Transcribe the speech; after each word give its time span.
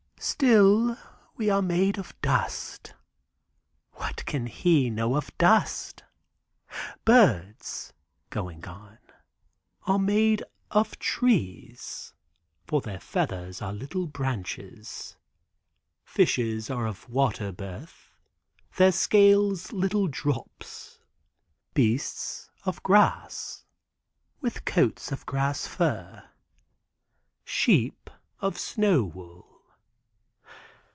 "Still 0.23 0.99
we 1.35 1.49
are 1.49 1.63
made 1.63 1.97
of 1.97 2.13
dust!" 2.21 2.93
(What 3.93 4.23
can 4.27 4.45
he 4.45 4.87
know 4.91 5.15
of 5.15 5.35
dust?) 5.39 6.03
"Birds," 7.05 7.91
going 8.29 8.67
on, 8.67 8.99
"are 9.87 9.97
made 9.97 10.43
of 10.69 10.99
trees, 10.99 12.13
for 12.67 12.81
their 12.81 12.99
feathers 12.99 13.63
are 13.63 13.73
little 13.73 14.05
branches. 14.05 15.17
Fishes 16.03 16.69
are 16.69 16.85
of 16.85 17.09
waterbirth—their 17.09 18.91
scales 18.91 19.71
little 19.71 20.07
drops. 20.07 20.99
Beasts 21.73 22.51
of 22.63 22.83
grass, 22.83 23.65
with 24.39 24.65
coats 24.65 25.11
of 25.11 25.25
grass 25.25 25.65
fur. 25.65 26.29
Sheep 27.43 28.07
of 28.39 28.59
snow 28.59 29.03
wool." 29.05 29.47